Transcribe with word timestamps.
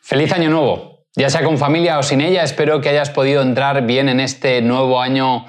Feliz 0.00 0.32
año 0.32 0.50
nuevo. 0.50 0.96
Ya 1.18 1.30
sea 1.30 1.42
con 1.42 1.56
familia 1.56 1.98
o 1.98 2.02
sin 2.02 2.20
ella, 2.20 2.42
espero 2.42 2.82
que 2.82 2.90
hayas 2.90 3.08
podido 3.08 3.40
entrar 3.40 3.86
bien 3.86 4.10
en 4.10 4.20
este 4.20 4.60
nuevo 4.60 5.00
año 5.00 5.46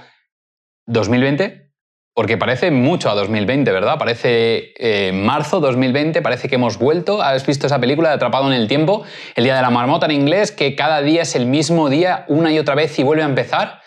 2020, 0.86 1.74
porque 2.14 2.38
parece 2.38 2.72
mucho 2.72 3.10
a 3.10 3.16
2020, 3.16 3.70
¿verdad? 3.74 3.98
Parece 4.00 4.74
eh, 4.78 5.12
marzo 5.12 5.60
2020, 5.60 6.22
parece 6.22 6.48
que 6.48 6.56
hemos 6.56 6.80
vuelto. 6.80 7.22
¿Has 7.22 7.46
visto 7.46 7.68
esa 7.68 7.80
película 7.80 8.08
de 8.10 8.16
Atrapado 8.16 8.48
en 8.48 8.54
el 8.54 8.70
Tiempo? 8.70 9.04
El 9.36 9.44
Día 9.44 9.58
de 9.58 9.62
la 9.62 9.70
Marmota 9.70 10.06
en 10.06 10.14
inglés, 10.14 10.54
que 10.54 10.74
cada 10.74 11.02
día 11.02 11.24
es 11.24 11.36
el 11.36 11.48
mismo 11.48 11.90
día 11.90 12.24
una 12.30 12.50
y 12.52 12.60
otra 12.60 12.74
vez 12.74 12.98
y 12.98 13.04
vuelve 13.04 13.24
a 13.24 13.28
empezar. 13.28 13.82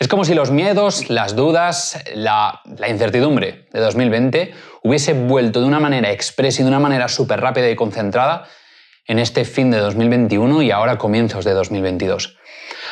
Es 0.00 0.08
como 0.08 0.24
si 0.24 0.34
los 0.34 0.50
miedos, 0.50 1.10
las 1.10 1.36
dudas, 1.36 2.02
la, 2.14 2.62
la 2.78 2.88
incertidumbre 2.88 3.66
de 3.70 3.80
2020 3.80 4.54
hubiese 4.82 5.12
vuelto 5.12 5.60
de 5.60 5.66
una 5.66 5.78
manera 5.78 6.10
expresa 6.10 6.62
y 6.62 6.64
de 6.64 6.70
una 6.70 6.80
manera 6.80 7.08
súper 7.08 7.40
rápida 7.40 7.68
y 7.68 7.76
concentrada 7.76 8.48
en 9.08 9.18
este 9.18 9.44
fin 9.44 9.70
de 9.70 9.78
2021 9.78 10.62
y 10.62 10.70
ahora 10.70 10.98
comienzos 10.98 11.44
de 11.44 11.54
2022. 11.54 12.38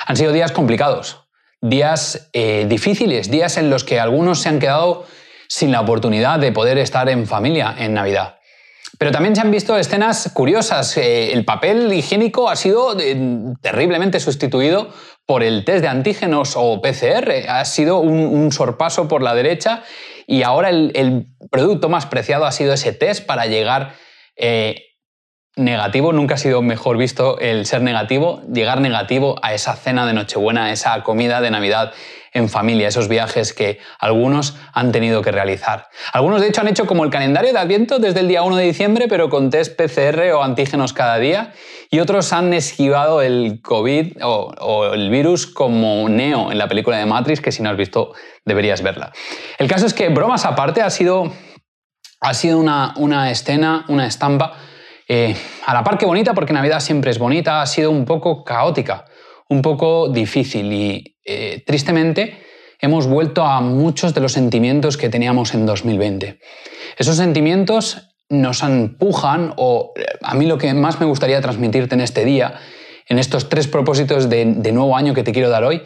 Han 0.07 0.17
sido 0.17 0.33
días 0.33 0.51
complicados, 0.51 1.25
días 1.61 2.31
eh, 2.33 2.67
difíciles, 2.69 3.31
días 3.31 3.59
en 3.59 3.71
los 3.71 3.85
que 3.85 4.01
algunos 4.01 4.41
se 4.41 4.49
han 4.49 4.59
quedado 4.59 5.07
sin 5.47 5.71
la 5.71 5.83
oportunidad 5.83 6.41
de 6.41 6.53
poder 6.53 6.79
estar 6.79 7.09
en 7.09 7.27
familia 7.27 7.75
en 7.79 7.95
Navidad. 7.95 8.37
Pero 8.99 9.13
también 9.13 9.37
se 9.37 9.43
han 9.43 9.51
visto 9.51 9.77
escenas 9.77 10.31
curiosas. 10.33 10.97
Eh, 10.97 11.33
el 11.33 11.45
papel 11.45 11.93
higiénico 11.93 12.49
ha 12.49 12.57
sido 12.57 12.99
eh, 12.99 13.17
terriblemente 13.61 14.19
sustituido 14.21 14.89
por 15.27 15.43
el 15.43 15.65
test 15.65 15.83
de 15.83 15.89
antígenos 15.89 16.55
o 16.57 16.81
PCR. 16.81 17.49
Ha 17.49 17.65
sido 17.67 17.99
un, 17.99 18.51
sorpaso 18.53 19.07
por 19.07 19.23
la 19.23 19.35
derecha 19.35 19.83
y 20.27 20.45
ahora 20.45 20.71
el, 20.71 21.27
producto 21.51 21.91
más 21.91 22.07
preciado 22.07 22.47
ha 22.47 22.53
sido 22.53 22.73
ese 22.73 22.93
test 22.93 23.27
para 23.27 23.47
llegar 23.47 23.95
negativo, 25.57 26.13
nunca 26.13 26.35
ha 26.35 26.39
sido 26.39 26.61
mejor 26.61 26.99
visto 26.99 27.39
el 27.39 27.65
ser 27.65 27.81
negativo, 27.81 28.43
llegar 28.53 28.81
negativo 28.83 29.37
a 29.41 29.55
esa 29.55 29.75
cena 29.75 30.07
de 30.07 30.13
Nochebuena, 30.13 30.67
a 30.67 30.73
esa 30.73 31.03
comida 31.03 31.41
de 31.41 31.51
Navidad 31.51 31.95
en 32.35 32.51
familia, 32.51 32.89
esos 32.89 33.09
viajes 33.09 33.55
que 33.55 33.79
algunos 33.99 34.59
han 34.75 34.93
tenido 34.93 35.23
que 35.23 35.33
realizar. 35.33 35.89
Algunos 36.13 36.43
de 36.43 36.49
hecho 36.49 36.61
han 36.61 36.69
hecho 36.69 36.87
como 36.87 37.05
el 37.05 37.11
calendario 37.11 37.55
de 37.55 37.59
Adviento 37.59 37.99
desde 37.99 38.21
el 38.21 38.29
día 38.29 38.43
1 38.43 38.57
de 38.57 38.65
diciembre, 38.65 39.07
pero 39.09 39.31
con 39.31 39.49
test 39.49 39.81
PCR 39.81 40.33
o 40.35 40.43
antígenos 40.43 40.93
cada 40.93 41.17
día, 41.19 41.55
y 41.91 42.01
otros 42.01 42.35
han 42.35 42.53
esquivado 42.53 43.23
el 43.23 43.63
COVID 43.63 44.19
o, 44.23 44.93
el 44.93 45.09
virus 45.09 45.47
como 45.47 46.07
Neo 46.11 46.53
en 46.53 46.59
la 46.59 46.69
película 46.69 46.99
de 46.99 47.07
Matrix, 47.07 47.41
que 47.41 47.53
si 47.53 47.63
no 47.63 47.71
has 47.71 47.77
visto 47.79 48.13
deberías 48.45 48.83
verla. 48.83 49.13
El 49.57 49.69
caso 49.69 49.87
es 49.87 49.95
que, 49.95 50.11
bromas 50.11 50.45
aparte, 50.45 50.83
ha 50.83 50.91
sido, 50.91 51.33
ha 52.21 52.35
sido 52.35 52.59
una, 52.59 52.93
una 52.99 53.31
escena, 53.31 53.87
una 53.89 54.07
estampa 54.07 54.59
eh, 55.09 55.37
a 55.65 55.75
la 55.75 55.85
par 55.85 55.99
que 55.99 56.07
bonita, 56.07 56.35
porque 56.35 56.53
Navidad 56.53 56.81
siempre 56.81 57.11
es 57.11 57.19
bonita, 57.19 57.63
ha 57.63 57.67
sido 57.67 57.91
un 57.91 58.05
poco 58.05 58.45
caótica, 58.45 59.05
un 59.49 59.63
poco 59.63 60.09
difícil 60.09 60.73
y 60.73 61.17
eh, 61.25 61.63
tristemente 61.67 62.43
hemos 62.81 63.07
vuelto 63.07 63.45
a 63.45 63.61
muchos 63.61 64.15
de 64.15 64.21
los 64.21 64.33
sentimientos 64.33 64.97
que 64.97 65.09
teníamos 65.09 65.55
en 65.55 65.67
2020. 65.67 66.41
Esos 66.99 67.17
sentimientos 67.17 68.09
nos 68.29 68.63
empujan, 68.63 69.55
o 69.57 69.93
a 70.23 70.35
mí 70.35 70.47
lo 70.47 70.59
que 70.59 70.75
más 70.75 70.99
me 71.01 71.07
gustaría 71.07 71.41
transmitirte 71.41 71.95
en 71.95 72.01
este 72.01 72.25
día, 72.25 72.55
en 73.09 73.19
estos 73.19 73.49
tres 73.49 73.69
propósitos 73.69 74.29
de 74.29 74.73
nuevo 74.73 74.97
año 74.97 75.15
que 75.15 75.23
te 75.23 75.33
quiero 75.33 75.49
dar 75.49 75.63
hoy, 75.63 75.83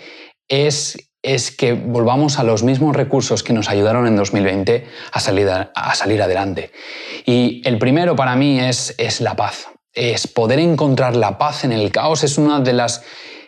es 0.48 1.09
es 1.22 1.50
que 1.50 1.74
volvamos 1.74 2.38
a 2.38 2.44
los 2.44 2.62
mismos 2.62 2.96
recursos 2.96 3.42
que 3.42 3.52
nos 3.52 3.68
ayudaron 3.68 4.06
en 4.06 4.16
2020 4.16 4.86
a 5.12 5.20
salir, 5.20 5.48
a, 5.48 5.94
salir 5.94 6.22
adelante. 6.22 6.72
Y 7.26 7.62
el 7.64 7.78
primero 7.78 8.16
para 8.16 8.36
mí 8.36 8.58
es, 8.58 8.94
es, 8.96 9.20
la 9.20 9.36
paz. 9.36 9.68
Es 9.92 10.26
poder 10.26 10.58
encontrar 10.58 11.16
la 11.16 11.36
paz 11.36 11.64
en 11.64 11.72
el 11.72 11.90
caos. 11.92 12.24
Es 12.24 12.38
una 12.38 12.60
de 12.60 12.72
las 12.72 13.02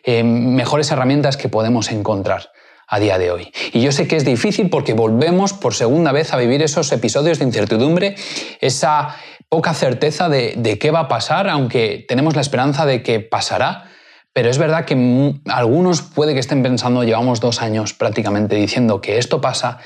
eh, 0.05 0.23
mejores 0.23 0.91
herramientas 0.91 1.37
que 1.37 1.49
podemos 1.49 1.91
encontrar 1.91 2.51
a 2.87 2.99
día 2.99 3.17
de 3.17 3.31
hoy. 3.31 3.53
Y 3.73 3.81
yo 3.81 3.91
sé 3.91 4.07
que 4.07 4.17
es 4.17 4.25
difícil 4.25 4.69
porque 4.69 4.93
volvemos 4.93 5.55
por 5.55 5.75
segunda 5.75 6.13
vez 6.13 6.35
a 6.35 6.37
vivir 6.37 6.63
esos 6.63 6.93
episodios 6.93 7.39
de 7.39 7.47
incertidumbre, 7.47 8.17
esa 8.61 9.17
poca 9.49 9.73
certeza 9.73 10.29
de, 10.29 10.55
de 10.59 10.79
qué 10.79 10.91
va 10.91 11.01
a 11.01 11.09
pasar, 11.09 11.49
aunque 11.49 12.05
tenemos 12.07 12.35
la 12.35 12.43
esperanza 12.43 12.85
de 12.85 13.03
que 13.03 13.21
pasará 13.21 13.89
pero 14.33 14.49
es 14.51 14.59
verdad 14.59 14.85
que 14.85 15.35
algunos 15.47 16.03
puede 16.03 16.35
que 16.35 16.41
estén 16.41 16.63
pensando, 16.63 17.05
llevamos 17.05 17.41
dos 17.41 17.61
años 17.61 17.93
prácticamente 17.93 18.57
diciendo 18.57 19.01
que 19.01 19.19
esto 19.19 19.41
pasa 19.41 19.79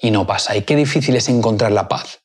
y 0.00 0.10
no 0.10 0.26
pasa. 0.26 0.56
Y 0.56 0.62
qué 0.62 0.76
difícil 0.76 1.16
es 1.16 1.28
encontrar 1.28 1.72
la 1.72 1.88
paz 1.88 2.20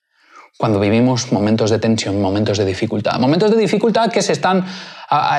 cuando 0.62 0.80
vivimos 0.80 1.32
momentos 1.32 1.72
de 1.72 1.80
tensión, 1.80 2.22
momentos 2.22 2.58
de 2.60 2.66
dificultad. 2.66 3.20
Momentos 3.20 3.50
de 3.50 3.58
dificultad 3.58 4.12
que 4.12 4.22
se 4.22 4.34
están, 4.34 4.64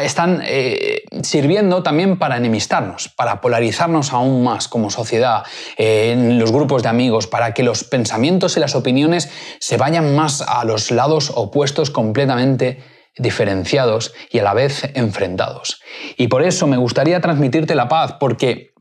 están 0.02 0.42
eh, 0.44 1.02
sirviendo 1.22 1.84
también 1.84 2.18
para 2.18 2.38
enemistarnos, 2.38 3.08
para 3.08 3.40
polarizarnos 3.40 4.12
aún 4.12 4.42
más 4.42 4.66
como 4.66 4.90
sociedad, 4.90 5.44
eh, 5.76 6.10
en 6.12 6.40
los 6.40 6.50
grupos 6.50 6.82
de 6.82 6.88
amigos, 6.88 7.28
para 7.28 7.54
que 7.54 7.62
los 7.62 7.84
pensamientos 7.84 8.56
y 8.56 8.60
las 8.60 8.74
opiniones 8.74 9.30
se 9.60 9.76
vayan 9.76 10.16
más 10.16 10.40
a 10.42 10.64
los 10.64 10.90
lados 10.90 11.30
opuestos 11.32 11.90
completamente 11.90 12.82
diferenciados 13.16 14.12
y 14.30 14.38
a 14.38 14.42
la 14.42 14.54
vez 14.54 14.90
enfrentados. 14.94 15.80
Y 16.16 16.28
por 16.28 16.42
eso 16.42 16.66
me 16.66 16.76
gustaría 16.76 17.20
transmitirte 17.20 17.74
la 17.74 17.88
paz, 17.88 18.16
porque 18.18 18.72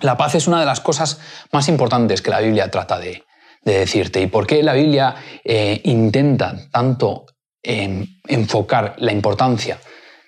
la 0.00 0.16
paz 0.16 0.34
es 0.34 0.46
una 0.46 0.60
de 0.60 0.66
las 0.66 0.80
cosas 0.80 1.20
más 1.52 1.68
importantes 1.68 2.22
que 2.22 2.30
la 2.30 2.40
Biblia 2.40 2.70
trata 2.70 2.98
de, 2.98 3.24
decirte. 3.64 4.20
¿Y 4.20 4.26
por 4.26 4.46
qué 4.46 4.62
la 4.62 4.74
Biblia 4.74 5.14
eh, 5.42 5.80
intenta 5.84 6.68
tanto 6.70 7.24
enfocar 7.62 8.94
la 8.98 9.12
importancia 9.12 9.78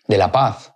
de 0.09 0.17
la 0.17 0.33
paz? 0.33 0.73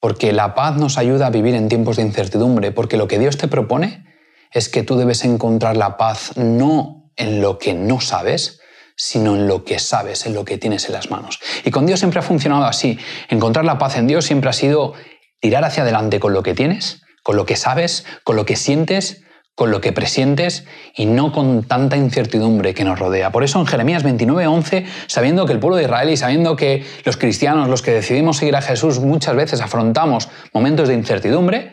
Porque 0.00 0.32
la 0.32 0.56
paz 0.56 0.76
nos 0.76 0.98
ayuda 0.98 1.26
a 1.26 1.30
vivir 1.30 1.54
en 1.54 1.68
tiempos 1.68 1.96
de 1.96 2.02
incertidumbre, 2.02 2.72
porque 2.72 2.96
lo 2.96 3.06
que 3.06 3.20
Dios 3.20 3.36
te 3.36 3.46
propone 3.46 4.04
es 4.50 4.68
que 4.68 4.82
tú 4.82 4.96
debes 4.96 5.24
encontrar 5.24 5.76
la 5.76 5.96
paz 5.96 6.36
no 6.36 7.12
en 7.16 7.40
lo 7.40 7.58
que 7.58 7.74
no 7.74 8.00
sabes, 8.00 8.59
sino 9.02 9.34
en 9.34 9.48
lo 9.48 9.64
que 9.64 9.78
sabes, 9.78 10.26
en 10.26 10.34
lo 10.34 10.44
que 10.44 10.58
tienes 10.58 10.84
en 10.84 10.92
las 10.92 11.10
manos. 11.10 11.40
Y 11.64 11.70
con 11.70 11.86
Dios 11.86 12.00
siempre 12.00 12.20
ha 12.20 12.22
funcionado 12.22 12.66
así. 12.66 12.98
Encontrar 13.30 13.64
la 13.64 13.78
paz 13.78 13.96
en 13.96 14.06
Dios 14.06 14.26
siempre 14.26 14.50
ha 14.50 14.52
sido 14.52 14.92
tirar 15.40 15.64
hacia 15.64 15.84
adelante 15.84 16.20
con 16.20 16.34
lo 16.34 16.42
que 16.42 16.52
tienes, 16.52 17.00
con 17.22 17.36
lo 17.36 17.46
que 17.46 17.56
sabes, 17.56 18.04
con 18.24 18.36
lo 18.36 18.44
que 18.44 18.56
sientes, 18.56 19.22
con 19.54 19.70
lo 19.70 19.80
que 19.80 19.92
presientes 19.92 20.66
y 20.94 21.06
no 21.06 21.32
con 21.32 21.62
tanta 21.64 21.96
incertidumbre 21.96 22.74
que 22.74 22.84
nos 22.84 22.98
rodea. 22.98 23.32
Por 23.32 23.42
eso 23.42 23.58
en 23.58 23.66
Jeremías 23.66 24.04
29:11, 24.04 24.84
sabiendo 25.06 25.46
que 25.46 25.54
el 25.54 25.60
pueblo 25.60 25.78
de 25.78 25.84
Israel 25.84 26.10
y 26.10 26.18
sabiendo 26.18 26.54
que 26.54 26.84
los 27.06 27.16
cristianos, 27.16 27.70
los 27.70 27.80
que 27.80 27.92
decidimos 27.92 28.36
seguir 28.36 28.54
a 28.56 28.60
Jesús, 28.60 29.00
muchas 29.00 29.34
veces 29.34 29.62
afrontamos 29.62 30.28
momentos 30.52 30.88
de 30.88 30.94
incertidumbre, 30.94 31.72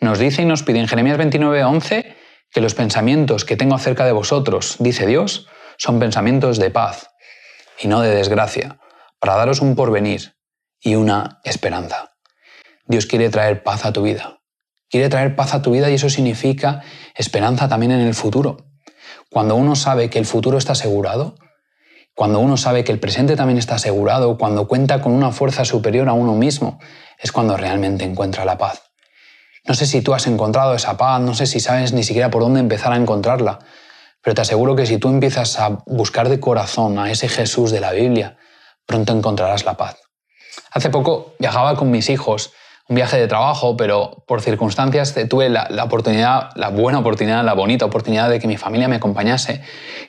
nos 0.00 0.18
dice 0.18 0.42
y 0.42 0.44
nos 0.44 0.64
pide 0.64 0.80
en 0.80 0.88
Jeremías 0.88 1.18
29:11 1.18 2.16
que 2.50 2.60
los 2.60 2.74
pensamientos 2.74 3.44
que 3.44 3.56
tengo 3.56 3.76
acerca 3.76 4.04
de 4.04 4.12
vosotros, 4.12 4.74
dice 4.80 5.06
Dios, 5.06 5.46
son 5.76 5.98
pensamientos 5.98 6.58
de 6.58 6.70
paz 6.70 7.10
y 7.80 7.88
no 7.88 8.00
de 8.00 8.14
desgracia, 8.14 8.78
para 9.18 9.36
daros 9.36 9.60
un 9.60 9.74
porvenir 9.74 10.36
y 10.80 10.94
una 10.94 11.40
esperanza. 11.44 12.12
Dios 12.86 13.06
quiere 13.06 13.30
traer 13.30 13.62
paz 13.62 13.84
a 13.84 13.92
tu 13.92 14.02
vida. 14.02 14.40
Quiere 14.90 15.08
traer 15.08 15.34
paz 15.34 15.54
a 15.54 15.62
tu 15.62 15.72
vida 15.72 15.90
y 15.90 15.94
eso 15.94 16.10
significa 16.10 16.82
esperanza 17.14 17.68
también 17.68 17.92
en 17.92 18.00
el 18.00 18.14
futuro. 18.14 18.68
Cuando 19.30 19.56
uno 19.56 19.74
sabe 19.74 20.10
que 20.10 20.18
el 20.18 20.26
futuro 20.26 20.58
está 20.58 20.72
asegurado, 20.72 21.36
cuando 22.14 22.38
uno 22.38 22.56
sabe 22.56 22.84
que 22.84 22.92
el 22.92 23.00
presente 23.00 23.34
también 23.34 23.58
está 23.58 23.74
asegurado, 23.74 24.38
cuando 24.38 24.68
cuenta 24.68 25.00
con 25.00 25.12
una 25.12 25.32
fuerza 25.32 25.64
superior 25.64 26.08
a 26.08 26.12
uno 26.12 26.34
mismo, 26.34 26.78
es 27.18 27.32
cuando 27.32 27.56
realmente 27.56 28.04
encuentra 28.04 28.44
la 28.44 28.56
paz. 28.56 28.82
No 29.66 29.74
sé 29.74 29.86
si 29.86 30.02
tú 30.02 30.14
has 30.14 30.26
encontrado 30.26 30.74
esa 30.74 30.96
paz, 30.96 31.20
no 31.20 31.34
sé 31.34 31.46
si 31.46 31.58
sabes 31.58 31.92
ni 31.92 32.04
siquiera 32.04 32.30
por 32.30 32.42
dónde 32.42 32.60
empezar 32.60 32.92
a 32.92 32.96
encontrarla, 32.96 33.60
pero 34.24 34.34
te 34.34 34.40
aseguro 34.40 34.74
que 34.74 34.86
si 34.86 34.96
tú 34.96 35.08
empiezas 35.10 35.60
a 35.60 35.82
buscar 35.84 36.30
de 36.30 36.40
corazón 36.40 36.98
a 36.98 37.10
ese 37.10 37.28
Jesús 37.28 37.70
de 37.70 37.80
la 37.80 37.92
Biblia, 37.92 38.38
pronto 38.86 39.12
encontrarás 39.12 39.66
la 39.66 39.76
paz. 39.76 39.98
Hace 40.70 40.88
poco 40.88 41.34
viajaba 41.38 41.76
con 41.76 41.90
mis 41.90 42.08
hijos, 42.08 42.52
un 42.88 42.96
viaje 42.96 43.18
de 43.18 43.28
trabajo, 43.28 43.76
pero 43.76 44.24
por 44.26 44.40
circunstancias 44.40 45.14
tuve 45.28 45.50
la, 45.50 45.68
oportunidad, 45.84 46.50
la 46.54 46.70
buena 46.70 46.98
oportunidad, 47.00 47.44
la 47.44 47.52
bonita 47.52 47.84
oportunidad 47.84 48.30
de 48.30 48.40
que 48.40 48.48
mi 48.48 48.56
familia 48.56 48.88
me 48.88 48.96
acompañase. 48.96 49.60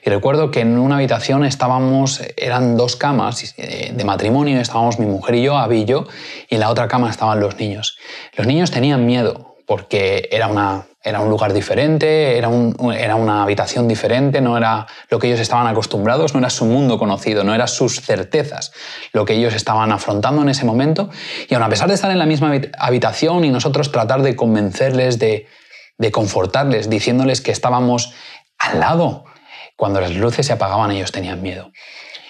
Y 0.02 0.08
recuerdo 0.08 0.50
que 0.50 0.60
en 0.60 0.78
una 0.78 0.96
habitación 0.96 1.44
estábamos, 1.44 2.22
eran 2.36 2.76
dos 2.76 2.96
camas 2.96 3.54
eh, 3.58 3.92
de 3.94 4.04
matrimonio, 4.04 4.60
estábamos 4.60 4.98
mi 4.98 5.06
mujer 5.06 5.34
y 5.34 5.42
yo, 5.42 5.58
Abby 5.58 5.82
y 5.82 5.84
yo, 5.84 6.06
y 6.48 6.54
en 6.54 6.60
la 6.60 6.70
otra 6.70 6.88
cama 6.88 7.10
estaban 7.10 7.38
los 7.38 7.56
niños. 7.56 7.98
Los 8.36 8.46
niños 8.46 8.70
tenían 8.70 9.04
miedo 9.04 9.56
porque 9.66 10.28
era 10.30 10.48
una 10.48 10.86
era 11.06 11.20
un 11.20 11.30
lugar 11.30 11.52
diferente, 11.52 12.36
era, 12.36 12.50
era, 12.98 13.14
una 13.14 13.44
habitación 13.44 13.86
diferente, 13.86 14.40
no 14.40 14.56
era 14.56 14.88
lo 15.08 15.20
que 15.20 15.28
ellos 15.28 15.38
estaban 15.38 15.68
acostumbrados, 15.68 16.34
no 16.34 16.40
era 16.40 16.50
su 16.50 16.64
mundo 16.64 16.98
conocido, 16.98 17.44
no 17.44 17.54
eran 17.54 17.68
sus 17.68 18.00
certezas 18.00 18.72
lo 19.12 19.24
que 19.24 19.34
ellos 19.34 19.54
estaban 19.54 19.92
afrontando 19.92 20.42
en 20.42 20.48
ese 20.48 20.64
momento. 20.64 21.08
Y 21.48 21.54
aun 21.54 21.62
a 21.62 21.68
pesar 21.68 21.86
de 21.86 21.94
estar 21.94 22.10
en 22.10 22.18
la 22.18 22.26
misma 22.26 22.60
habitación 22.76 23.44
y 23.44 23.50
nosotros 23.50 23.92
tratar 23.92 24.22
de 24.22 24.34
convencerles, 24.34 25.20
de, 25.20 25.46
de 25.96 26.10
confortarles, 26.10 26.90
diciéndoles 26.90 27.40
que 27.40 27.52
estábamos 27.52 28.12
al 28.58 28.80
lado, 28.80 29.26
cuando 29.76 30.00
las 30.00 30.12
luces 30.12 30.46
se 30.46 30.54
apagaban 30.54 30.90
ellos 30.90 31.12
tenían 31.12 31.40
miedo. 31.40 31.70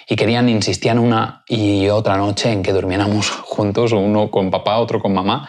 y 0.06 0.16
querían, 0.16 0.50
insistían 0.50 0.98
una 0.98 1.44
y 1.48 1.88
otra 1.88 2.18
noche 2.18 2.52
en 2.52 2.62
que 2.62 2.74
durmiéramos 2.74 3.30
juntos, 3.30 3.92
uno 3.92 4.30
con 4.30 4.50
papá, 4.50 4.78
otro 4.78 5.00
con 5.00 5.14
mamá. 5.14 5.48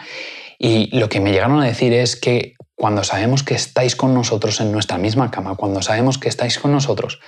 Y 0.58 0.98
lo 0.98 1.08
que 1.08 1.20
me 1.20 1.30
llegaron 1.30 1.60
a 1.60 1.66
decir 1.66 1.92
es 1.92 2.16
que 2.16 2.54
cuando 2.78 3.02
sabemos 3.02 3.42
que 3.42 3.54
estáis 3.54 3.96
con 3.96 4.14
nosotros 4.14 4.60
en 4.60 4.70
nuestra 4.70 4.98
misma 4.98 5.32
cama, 5.32 5.56
cuando 5.56 5.82
sabemos 5.82 6.16
que 6.16 6.28
estáis 6.28 6.60
con 6.60 6.70
nosotros, 6.70 7.18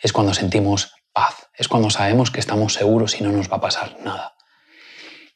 es 0.00 0.12
cuando 0.12 0.34
sentimos 0.34 0.92
paz, 1.12 1.48
es 1.54 1.68
cuando 1.68 1.88
sabemos 1.88 2.32
que 2.32 2.40
estamos 2.40 2.74
seguros 2.74 3.20
y 3.20 3.22
no 3.22 3.30
nos 3.30 3.48
va 3.50 3.58
a 3.58 3.60
pasar 3.60 3.96
nada. 4.04 4.34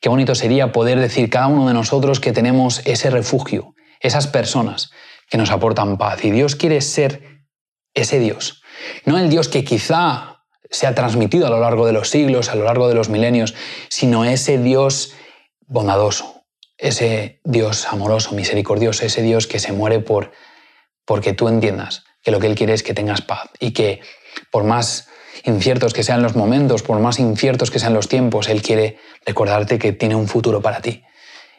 Qué 0.00 0.08
bonito 0.08 0.34
sería 0.34 0.72
poder 0.72 0.98
decir 0.98 1.30
cada 1.30 1.46
uno 1.46 1.68
de 1.68 1.74
nosotros 1.74 2.18
que 2.18 2.32
tenemos 2.32 2.82
ese 2.86 3.08
refugio, 3.08 3.76
esas 4.00 4.26
personas 4.26 4.90
que 5.30 5.38
nos 5.38 5.52
aportan 5.52 5.96
paz. 5.96 6.24
Y 6.24 6.32
Dios 6.32 6.56
quiere 6.56 6.80
ser 6.80 7.44
ese 7.94 8.18
Dios, 8.18 8.62
no 9.04 9.16
el 9.16 9.30
Dios 9.30 9.46
que 9.46 9.62
quizá 9.62 10.42
se 10.70 10.88
ha 10.88 10.94
transmitido 10.96 11.46
a 11.46 11.50
lo 11.50 11.60
largo 11.60 11.86
de 11.86 11.92
los 11.92 12.10
siglos, 12.10 12.48
a 12.48 12.56
lo 12.56 12.64
largo 12.64 12.88
de 12.88 12.96
los 12.96 13.08
milenios, 13.08 13.54
sino 13.90 14.24
ese 14.24 14.58
Dios 14.58 15.14
bondadoso, 15.68 16.41
ese 16.78 17.40
Dios 17.44 17.86
amoroso, 17.86 18.34
misericordioso, 18.34 19.04
ese 19.04 19.22
Dios 19.22 19.46
que 19.46 19.58
se 19.58 19.72
muere 19.72 20.00
por 20.00 20.32
porque 21.04 21.32
tú 21.32 21.48
entiendas 21.48 22.04
que 22.22 22.30
lo 22.30 22.40
que 22.40 22.46
Él 22.46 22.54
quiere 22.54 22.72
es 22.72 22.82
que 22.82 22.94
tengas 22.94 23.22
paz 23.22 23.50
y 23.58 23.72
que 23.72 24.00
por 24.50 24.64
más 24.64 25.08
inciertos 25.44 25.92
que 25.92 26.02
sean 26.02 26.22
los 26.22 26.36
momentos, 26.36 26.82
por 26.82 26.98
más 27.00 27.18
inciertos 27.18 27.70
que 27.70 27.78
sean 27.78 27.94
los 27.94 28.08
tiempos, 28.08 28.48
Él 28.48 28.62
quiere 28.62 28.98
recordarte 29.26 29.78
que 29.78 29.92
tiene 29.92 30.14
un 30.14 30.28
futuro 30.28 30.62
para 30.62 30.80
ti 30.80 31.02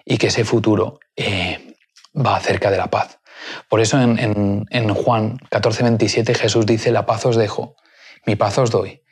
y 0.05 0.17
que 0.17 0.27
ese 0.27 0.45
futuro 0.45 0.99
eh, 1.15 1.75
va 2.15 2.37
acerca 2.37 2.71
de 2.71 2.77
la 2.77 2.87
paz. 2.87 3.19
Por 3.69 3.81
eso 3.81 3.99
en, 3.99 4.19
en, 4.19 4.65
en 4.69 4.93
Juan 4.93 5.37
14, 5.49 5.83
27 5.83 6.33
Jesús 6.33 6.65
dice, 6.65 6.91
la 6.91 7.05
paz 7.05 7.25
os 7.25 7.35
dejo, 7.35 7.75
mi 8.25 8.35
paz 8.35 8.57
os 8.57 8.71
doy. 8.71 9.03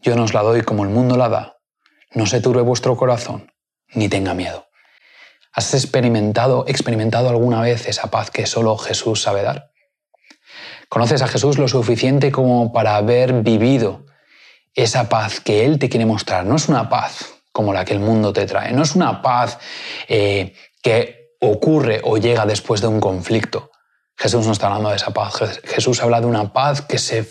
Yo 0.00 0.16
no 0.16 0.24
os 0.24 0.34
la 0.34 0.42
doy 0.42 0.62
como 0.62 0.84
el 0.84 0.90
mundo 0.90 1.16
la 1.16 1.28
da. 1.28 1.58
No 2.12 2.26
se 2.26 2.40
turbe 2.40 2.62
vuestro 2.62 2.96
corazón, 2.96 3.52
ni 3.94 4.08
tenga 4.08 4.34
miedo. 4.34 4.66
¿Has 5.54 5.72
experimentado, 5.72 6.64
experimentado 6.66 7.28
alguna 7.28 7.60
vez 7.60 7.86
esa 7.86 8.10
paz 8.10 8.32
que 8.32 8.44
solo 8.44 8.76
Jesús 8.76 9.22
sabe 9.22 9.42
dar? 9.42 9.70
¿Conoces 10.88 11.22
a 11.22 11.28
Jesús 11.28 11.58
lo 11.58 11.68
suficiente 11.68 12.32
como 12.32 12.72
para 12.72 12.96
haber 12.96 13.32
vivido 13.42 14.04
esa 14.74 15.08
paz 15.08 15.38
que 15.38 15.64
Él 15.64 15.78
te 15.78 15.88
quiere 15.88 16.06
mostrar? 16.06 16.44
No 16.44 16.56
es 16.56 16.68
una 16.68 16.88
paz 16.88 17.34
como 17.52 17.72
la 17.72 17.84
que 17.84 17.92
el 17.92 18.00
mundo 18.00 18.32
te 18.32 18.46
trae, 18.46 18.72
no 18.72 18.82
es 18.82 18.96
una 18.96 19.22
paz 19.22 19.58
eh, 20.08 20.54
que 20.82 21.36
ocurre 21.40 22.00
o 22.02 22.16
llega 22.16 22.46
después 22.46 22.80
de 22.80 22.88
un 22.88 22.98
conflicto. 22.98 23.70
Jesús 24.16 24.46
no 24.46 24.52
está 24.52 24.66
hablando 24.66 24.90
de 24.90 24.96
esa 24.96 25.12
paz, 25.12 25.60
Jesús 25.62 26.02
habla 26.02 26.20
de 26.20 26.26
una 26.26 26.52
paz 26.52 26.82
que 26.82 26.98
se 26.98 27.28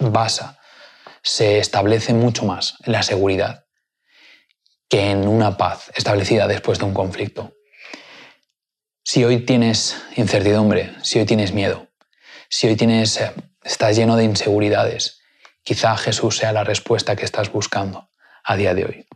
basa, 0.00 0.58
se 1.22 1.60
establece 1.60 2.12
mucho 2.12 2.44
más 2.44 2.74
en 2.84 2.92
la 2.92 3.04
seguridad 3.04 3.65
que 4.88 5.10
en 5.10 5.26
una 5.26 5.56
paz 5.56 5.90
establecida 5.94 6.46
después 6.46 6.78
de 6.78 6.84
un 6.84 6.94
conflicto. 6.94 7.52
Si 9.04 9.24
hoy 9.24 9.40
tienes 9.40 10.02
incertidumbre, 10.16 10.92
si 11.02 11.18
hoy 11.18 11.26
tienes 11.26 11.52
miedo, 11.52 11.88
si 12.48 12.66
hoy 12.68 12.76
tienes, 12.76 13.20
eh, 13.20 13.32
estás 13.64 13.96
lleno 13.96 14.16
de 14.16 14.24
inseguridades, 14.24 15.20
quizá 15.62 15.96
Jesús 15.96 16.36
sea 16.36 16.52
la 16.52 16.64
respuesta 16.64 17.16
que 17.16 17.24
estás 17.24 17.50
buscando 17.50 18.08
a 18.44 18.56
día 18.56 18.74
de 18.74 18.84
hoy. 18.84 19.06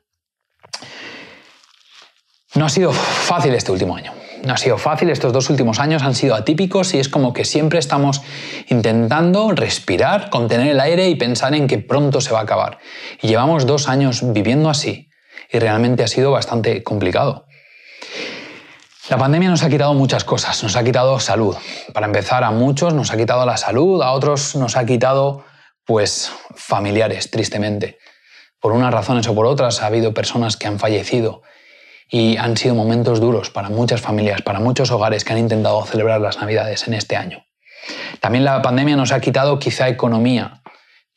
No 2.55 2.67
ha 2.67 2.69
sido 2.69 2.93
fácil 2.93 3.55
este 3.55 3.71
último 3.71 3.97
año. 3.97 4.13
No 4.45 4.55
ha 4.55 4.57
sido 4.57 4.79
fácil, 4.79 5.11
estos 5.11 5.33
dos 5.33 5.51
últimos 5.51 5.79
años 5.79 6.03
han 6.03 6.15
sido 6.15 6.35
atípicos 6.35 6.95
y 6.95 6.99
es 6.99 7.09
como 7.09 7.33
que 7.33 7.45
siempre 7.45 7.79
estamos 7.79 8.23
intentando 8.69 9.53
respirar, 9.53 10.31
contener 10.31 10.69
el 10.69 10.81
aire 10.81 11.09
y 11.09 11.15
pensar 11.15 11.55
en 11.55 11.67
que 11.67 11.79
pronto 11.79 12.21
se 12.21 12.33
va 12.33 12.41
a 12.41 12.43
acabar. 12.43 12.79
Y 13.21 13.29
llevamos 13.29 13.67
dos 13.67 13.87
años 13.87 14.33
viviendo 14.33 14.71
así 14.71 15.10
y 15.53 15.59
realmente 15.59 16.03
ha 16.03 16.09
sido 16.09 16.31
bastante 16.31 16.83
complicado. 16.83 17.47
La 19.09 19.19
pandemia 19.19 19.51
nos 19.51 19.65
ha 19.65 19.69
quitado 19.69 19.93
muchas 19.95 20.23
cosas, 20.23 20.63
nos 20.63 20.77
ha 20.77 20.85
quitado 20.85 21.19
salud. 21.19 21.57
Para 21.93 22.07
empezar, 22.07 22.45
a 22.45 22.53
muchos 22.53 22.95
nos 22.95 23.11
ha 23.11 23.17
quitado 23.17 23.45
la 23.45 23.57
salud, 23.57 24.03
a 24.03 24.13
otros 24.13 24.55
nos 24.55 24.77
ha 24.77 24.87
quitado, 24.87 25.45
pues, 25.85 26.33
familiares, 26.55 27.31
tristemente. 27.31 27.99
Por 28.61 28.73
unas 28.73 28.95
razones 28.95 29.27
o 29.27 29.35
por 29.35 29.47
otras 29.47 29.83
ha 29.83 29.87
habido 29.87 30.15
personas 30.15 30.57
que 30.57 30.69
han 30.69 30.79
fallecido 30.79 31.43
y 32.09 32.37
han 32.37 32.57
sido 32.57 32.75
momentos 32.75 33.21
duros 33.21 33.51
para 33.51 33.69
muchas 33.69 34.01
familias, 34.01 34.43
para 34.43 34.61
muchos 34.61 34.91
hogares 34.91 35.25
que 35.25 35.33
han 35.33 35.39
intentado 35.39 35.85
celebrar 35.87 36.21
las 36.21 36.39
Navidades 36.39 36.87
en 36.87 36.95
este 36.95 37.17
año. 37.17 37.45
También 38.21 38.45
la 38.45 38.63
pandemia 38.63 38.97
nos 38.97 39.13
ha 39.13 39.21
quitado 39.21 39.59
quizá 39.59 39.89
economía, 39.89 40.63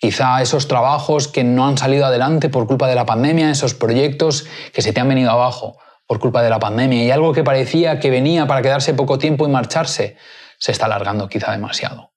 quizá 0.03 0.41
esos 0.41 0.67
trabajos 0.67 1.29
que 1.29 1.45
no 1.45 1.65
han 1.65 1.77
salido 1.77 2.05
adelante 2.05 2.49
por 2.49 2.67
culpa 2.67 2.89
de 2.89 2.95
la 2.95 3.05
pandemia, 3.05 3.49
esos 3.49 3.73
proyectos 3.73 4.45
que 4.73 4.81
se 4.81 4.91
te 4.91 4.99
han 4.99 5.07
venido 5.07 5.31
abajo 5.31 5.77
por 6.07 6.19
culpa 6.19 6.43
de 6.43 6.49
la 6.49 6.59
pandemia 6.59 7.05
y 7.05 7.09
algo 7.09 7.31
que 7.31 7.41
parecía 7.41 8.01
que 8.01 8.09
venía 8.09 8.45
para 8.45 8.61
quedarse 8.61 8.93
poco 8.93 9.17
tiempo 9.17 9.47
y 9.47 9.49
marcharse, 9.49 10.17
se 10.59 10.73
está 10.73 10.87
alargando 10.87 11.29
quizá 11.29 11.53
demasiado. 11.53 12.11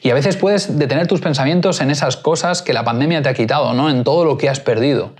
Y 0.00 0.08
a 0.08 0.14
veces 0.14 0.38
puedes 0.38 0.78
detener 0.78 1.06
tus 1.06 1.20
pensamientos 1.20 1.82
en 1.82 1.90
esas 1.90 2.16
cosas 2.16 2.62
que 2.62 2.72
la 2.72 2.84
pandemia 2.84 3.20
te 3.20 3.28
ha 3.28 3.34
quitado, 3.34 3.74
¿no? 3.74 3.90
En 3.90 4.02
todo 4.02 4.24
lo 4.24 4.38
que 4.38 4.48
has 4.48 4.60
perdido 4.60 5.14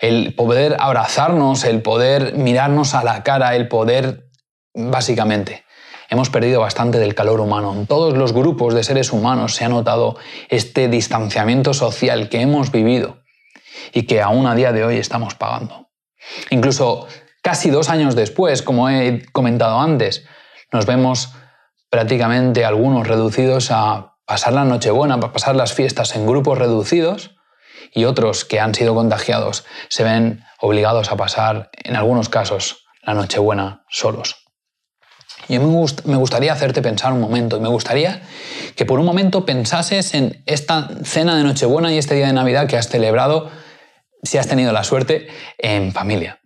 el 0.00 0.34
poder 0.34 0.78
abrazarnos, 0.80 1.62
el 1.62 1.80
poder 1.80 2.34
mirarnos 2.34 2.94
a 2.94 3.04
la 3.04 3.22
cara, 3.22 3.54
el 3.54 3.68
poder, 3.68 4.28
básicamente, 4.74 5.62
hemos 6.10 6.28
perdido 6.28 6.60
bastante 6.60 6.98
del 6.98 7.14
calor 7.14 7.40
humano. 7.40 7.72
En 7.72 7.86
todos 7.86 8.16
los 8.16 8.32
grupos 8.32 8.74
de 8.74 8.84
seres 8.84 9.12
humanos 9.12 9.54
se 9.54 9.64
ha 9.64 9.68
notado 9.68 10.16
este 10.48 10.88
distanciamiento 10.88 11.72
social 11.72 12.28
que 12.28 12.40
hemos 12.40 12.70
vivido 12.72 13.22
y 13.94 14.02
que 14.02 14.20
aún 14.20 14.46
a 14.46 14.54
día 14.54 14.72
de 14.72 14.84
hoy 14.84 14.96
estamos 14.96 15.34
pagando. 15.36 15.88
Incluso 16.50 17.06
casi 17.42 17.70
dos 17.70 17.88
años 17.88 18.16
después, 18.16 18.62
como 18.62 18.90
he 18.90 19.24
comentado 19.32 19.80
antes, 19.80 20.26
nos 20.72 20.84
vemos 20.84 21.32
prácticamente 21.88 22.64
algunos 22.64 23.06
reducidos 23.06 23.70
a 23.70 24.16
pasar 24.26 24.52
la 24.52 24.64
Nochebuena, 24.64 25.14
a 25.14 25.32
pasar 25.32 25.56
las 25.56 25.72
fiestas 25.72 26.14
en 26.14 26.26
grupos 26.26 26.58
reducidos 26.58 27.36
y 27.92 28.04
otros 28.04 28.44
que 28.44 28.60
han 28.60 28.74
sido 28.74 28.94
contagiados 28.94 29.64
se 29.88 30.04
ven 30.04 30.44
obligados 30.60 31.10
a 31.10 31.16
pasar, 31.16 31.70
en 31.72 31.96
algunos 31.96 32.28
casos, 32.28 32.84
la 33.02 33.14
Nochebuena 33.14 33.84
solos. 33.88 34.49
Y 35.50 35.58
me 35.58 36.16
gustaría 36.16 36.52
hacerte 36.52 36.80
pensar 36.80 37.12
un 37.12 37.20
momento, 37.20 37.56
y 37.56 37.60
me 37.60 37.68
gustaría 37.68 38.22
que 38.76 38.86
por 38.86 39.00
un 39.00 39.04
momento 39.04 39.44
pensases 39.44 40.14
en 40.14 40.44
esta 40.46 40.88
cena 41.02 41.36
de 41.36 41.42
Nochebuena 41.42 41.92
y 41.92 41.98
este 41.98 42.14
día 42.14 42.28
de 42.28 42.32
Navidad 42.32 42.68
que 42.68 42.76
has 42.76 42.88
celebrado, 42.88 43.50
si 44.22 44.38
has 44.38 44.46
tenido 44.46 44.72
la 44.72 44.84
suerte, 44.84 45.26
en 45.58 45.90
familia. 45.90 46.38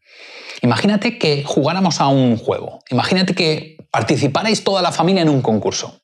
Imagínate 0.62 1.19
que 1.19 1.45
jugáramos 1.45 2.01
a 2.01 2.06
un 2.06 2.38
juego, 2.38 2.78
imagínate 2.88 3.35
que 3.35 3.76
participarais 3.90 4.64
toda 4.64 4.81
la 4.81 4.90
familia 4.90 5.21
en 5.21 5.28
un 5.28 5.43
concurso. 5.43 6.00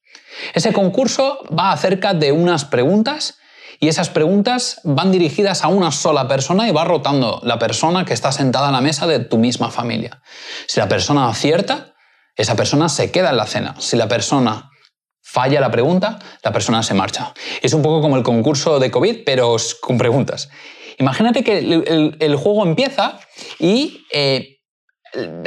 Ese 0.52 0.74
concurso 0.74 1.38
va 1.58 1.72
acerca 1.72 2.12
de 2.12 2.32
unas 2.32 2.66
preguntas 2.66 3.38
y 3.80 3.88
esas 3.88 4.10
preguntas 4.10 4.78
van 4.84 5.10
dirigidas 5.10 5.64
a 5.64 5.68
una 5.68 5.90
sola 5.90 6.28
persona 6.28 6.68
y 6.68 6.70
va 6.70 6.84
rotando 6.84 7.40
la 7.44 7.58
persona 7.58 8.04
que 8.04 8.12
está 8.12 8.30
sentada 8.30 8.66
en 8.66 8.74
la 8.74 8.82
mesa 8.82 9.06
de 9.06 9.20
tu 9.20 9.38
misma 9.38 9.70
familia. 9.70 10.20
Si 10.66 10.80
la 10.80 10.88
persona 10.88 11.30
acierta, 11.30 11.89
esa 12.40 12.56
persona 12.56 12.88
se 12.88 13.10
queda 13.10 13.30
en 13.30 13.36
la 13.36 13.46
cena. 13.46 13.74
Si 13.78 13.96
la 13.96 14.08
persona 14.08 14.70
falla 15.22 15.60
la 15.60 15.70
pregunta, 15.70 16.18
la 16.42 16.52
persona 16.52 16.82
se 16.82 16.94
marcha. 16.94 17.34
Es 17.62 17.74
un 17.74 17.82
poco 17.82 18.00
como 18.00 18.16
el 18.16 18.22
concurso 18.22 18.78
de 18.78 18.90
COVID, 18.90 19.24
pero 19.24 19.56
con 19.80 19.98
preguntas. 19.98 20.48
Imagínate 20.98 21.44
que 21.44 21.58
el, 21.58 22.36
juego 22.36 22.64
empieza 22.64 23.20
y 23.58 24.06
eh, 24.12 24.58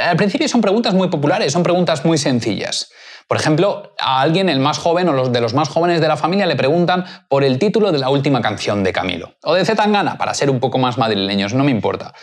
al 0.01 0.17
principio 0.17 0.47
son 0.47 0.61
preguntas 0.61 0.93
muy 0.93 1.09
populares, 1.09 1.51
son 1.51 1.63
preguntas 1.63 2.05
muy 2.05 2.17
sencillas. 2.17 2.91
Por 3.27 3.37
ejemplo, 3.37 3.93
a 3.99 4.21
alguien, 4.21 4.49
el 4.49 4.59
más 4.59 4.77
joven 4.77 5.09
o 5.09 5.13
los 5.13 5.31
de 5.31 5.41
los 5.41 5.53
más 5.53 5.69
jóvenes 5.69 6.01
de 6.01 6.07
la 6.07 6.17
familia, 6.17 6.45
le 6.45 6.55
preguntan 6.55 7.05
por 7.29 7.43
el 7.43 7.57
título 7.57 7.91
de 7.91 7.99
la 7.99 8.09
última 8.09 8.41
canción 8.41 8.83
de 8.83 8.93
Camilo. 8.93 9.35
O 9.43 9.55
de 9.55 9.65
Zetangana, 9.65 10.17
para 10.17 10.33
ser 10.33 10.49
un 10.49 10.59
poco 10.59 10.77
más 10.77 10.97
madrileños, 10.97 11.53
no 11.53 11.63
me 11.63 11.71
importa. 11.71 12.13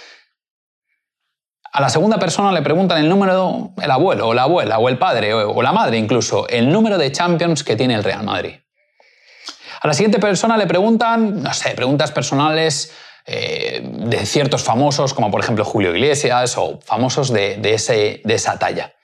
A 1.72 1.80
la 1.80 1.88
segunda 1.88 2.18
persona 2.18 2.50
le 2.50 2.62
preguntan 2.62 2.98
el 2.98 3.08
número, 3.08 3.70
el 3.80 3.90
abuelo 3.90 4.28
o 4.28 4.34
la 4.34 4.42
abuela 4.42 4.78
o 4.78 4.88
el 4.88 4.98
padre 4.98 5.32
o, 5.34 5.62
la 5.62 5.72
madre 5.72 5.98
incluso, 5.98 6.48
el 6.48 6.72
número 6.72 6.98
de 6.98 7.12
Champions 7.12 7.62
que 7.62 7.76
tiene 7.76 7.94
el 7.94 8.02
Real 8.02 8.24
Madrid. 8.24 8.54
A 9.80 9.86
la 9.86 9.94
siguiente 9.94 10.18
persona 10.18 10.56
le 10.56 10.66
preguntan, 10.66 11.42
no 11.42 11.54
sé, 11.54 11.70
preguntas 11.70 12.10
personales 12.10 12.92
eh, 13.24 13.82
de 13.84 14.26
ciertos 14.26 14.64
famosos, 14.64 15.14
como 15.14 15.30
por 15.30 15.40
ejemplo 15.40 15.64
Julio 15.64 15.94
Iglesias 15.94 16.56
o 16.58 16.80
famosos 16.84 17.32
de, 17.32 17.60
ese, 17.62 18.20
de 18.24 18.34
esa 18.34 18.58
talla. 18.58 18.94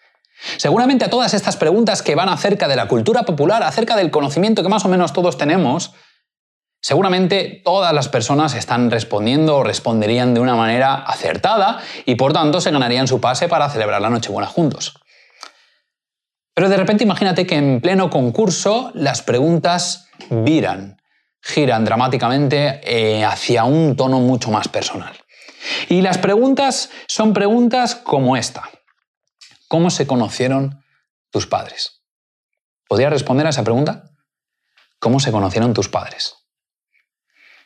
Seguramente 0.56 1.04
a 1.04 1.10
todas 1.10 1.34
estas 1.34 1.56
preguntas 1.56 2.02
que 2.02 2.14
van 2.14 2.28
acerca 2.28 2.68
de 2.68 2.76
la 2.76 2.88
cultura 2.88 3.22
popular, 3.22 3.62
acerca 3.62 3.96
del 3.96 4.10
conocimiento 4.10 4.62
que 4.62 4.68
más 4.68 4.84
o 4.84 4.88
menos 4.88 5.12
todos 5.12 5.38
tenemos, 5.38 5.94
seguramente 6.86 7.62
todas 7.64 7.92
las 7.92 8.08
personas 8.08 8.54
están 8.54 8.92
respondiendo 8.92 9.56
o 9.56 9.64
responderían 9.64 10.34
de 10.34 10.38
una 10.40 10.54
manera 10.54 10.94
acertada 10.94 11.80
y 12.04 12.14
por 12.14 12.32
tanto 12.32 12.60
se 12.60 12.70
ganarían 12.70 13.08
su 13.08 13.20
pase 13.20 13.48
para 13.48 13.68
celebrar 13.68 14.00
la 14.00 14.08
Nochebuena 14.08 14.46
juntos. 14.46 14.94
Pero 16.54 16.68
de 16.68 16.76
repente 16.76 17.02
imagínate 17.02 17.44
que 17.44 17.56
en 17.56 17.80
pleno 17.80 18.08
concurso 18.08 18.92
las 18.94 19.20
preguntas 19.20 20.06
viran, 20.30 21.02
giran 21.42 21.84
dramáticamente 21.84 22.80
eh, 22.84 23.24
hacia 23.24 23.64
un 23.64 23.96
tono 23.96 24.20
mucho 24.20 24.52
más 24.52 24.68
personal. 24.68 25.16
Y 25.88 26.02
las 26.02 26.18
preguntas 26.18 26.90
son 27.08 27.32
preguntas 27.32 27.96
como 27.96 28.36
esta. 28.36 28.62
¿Cómo 29.66 29.90
se 29.90 30.06
conocieron 30.06 30.84
tus 31.32 31.48
padres? 31.48 32.04
¿Podrías 32.86 33.10
responder 33.10 33.44
a 33.48 33.50
esa 33.50 33.64
pregunta? 33.64 34.04
¿Cómo 35.00 35.18
se 35.18 35.32
conocieron 35.32 35.74
tus 35.74 35.88
padres? 35.88 36.45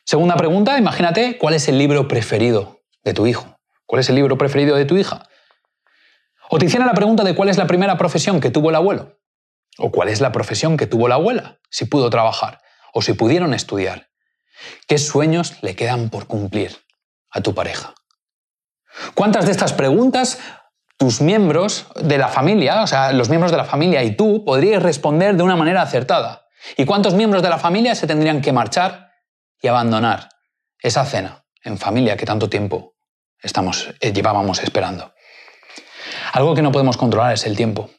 Segunda 0.04 0.36
pregunta, 0.36 0.78
imagínate 0.78 1.38
cuál 1.38 1.54
es 1.54 1.68
el 1.68 1.78
libro 1.78 2.08
preferido 2.08 2.80
de 3.04 3.14
tu 3.14 3.26
hijo. 3.26 3.56
¿Cuál 3.86 4.00
es 4.00 4.08
el 4.08 4.14
libro 4.14 4.38
preferido 4.38 4.76
de 4.76 4.84
tu 4.84 4.96
hija? 4.96 5.28
O 6.48 6.58
te 6.58 6.66
hicieran 6.66 6.88
la 6.88 6.94
pregunta 6.94 7.22
de 7.24 7.34
cuál 7.34 7.48
es 7.48 7.58
la 7.58 7.66
primera 7.66 7.96
profesión 7.96 8.40
que 8.40 8.50
tuvo 8.50 8.70
el 8.70 8.76
abuelo. 8.76 9.18
O 9.78 9.90
cuál 9.90 10.08
es 10.08 10.20
la 10.20 10.32
profesión 10.32 10.76
que 10.76 10.86
tuvo 10.86 11.08
la 11.08 11.14
abuela, 11.14 11.58
si 11.70 11.84
pudo 11.84 12.10
trabajar 12.10 12.60
o 12.92 13.02
si 13.02 13.12
pudieron 13.12 13.54
estudiar. 13.54 14.08
¿Qué 14.86 14.98
sueños 14.98 15.62
le 15.62 15.76
quedan 15.76 16.10
por 16.10 16.26
cumplir 16.26 16.76
a 17.30 17.40
tu 17.40 17.54
pareja? 17.54 17.94
¿Cuántas 19.14 19.46
de 19.46 19.52
estas 19.52 19.72
preguntas 19.72 20.38
tus 20.96 21.20
miembros 21.20 21.86
de 22.02 22.18
la 22.18 22.28
familia, 22.28 22.82
o 22.82 22.86
sea, 22.86 23.12
los 23.12 23.28
miembros 23.28 23.52
de 23.52 23.56
la 23.56 23.64
familia 23.64 24.02
y 24.02 24.16
tú, 24.16 24.44
podríais 24.44 24.82
responder 24.82 25.36
de 25.36 25.42
una 25.42 25.56
manera 25.56 25.82
acertada? 25.82 26.46
¿Y 26.76 26.84
cuántos 26.84 27.14
miembros 27.14 27.42
de 27.42 27.48
la 27.48 27.58
familia 27.58 27.94
se 27.94 28.06
tendrían 28.06 28.42
que 28.42 28.52
marchar 28.52 29.09
y 29.60 29.68
abandonar 29.68 30.28
esa 30.78 31.04
cena 31.04 31.44
en 31.62 31.78
familia 31.78 32.16
que 32.16 32.26
tanto 32.26 32.48
tiempo 32.48 32.94
estamos, 33.42 33.94
eh, 34.00 34.12
llevábamos 34.12 34.62
esperando? 34.62 35.12
Algo 36.32 36.54
que 36.54 36.62
no 36.62 36.72
podemos 36.72 36.96
controlar 36.96 37.34
es 37.34 37.46
el 37.46 37.56
tiempo. 37.56 37.90